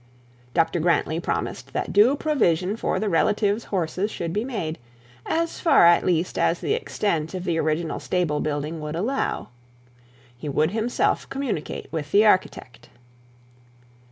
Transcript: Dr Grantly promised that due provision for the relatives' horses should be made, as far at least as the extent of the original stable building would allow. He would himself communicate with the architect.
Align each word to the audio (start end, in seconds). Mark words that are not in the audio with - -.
Dr 0.55 0.79
Grantly 0.79 1.19
promised 1.19 1.73
that 1.73 1.93
due 1.93 2.15
provision 2.15 2.75
for 2.75 2.99
the 2.99 3.07
relatives' 3.07 3.65
horses 3.65 4.09
should 4.09 4.33
be 4.33 4.43
made, 4.43 4.79
as 5.27 5.59
far 5.59 5.85
at 5.85 6.03
least 6.03 6.39
as 6.39 6.59
the 6.59 6.73
extent 6.73 7.35
of 7.35 7.43
the 7.43 7.59
original 7.59 7.99
stable 7.99 8.39
building 8.39 8.81
would 8.81 8.95
allow. 8.95 9.49
He 10.35 10.49
would 10.49 10.71
himself 10.71 11.29
communicate 11.29 11.85
with 11.91 12.11
the 12.11 12.25
architect. 12.25 12.89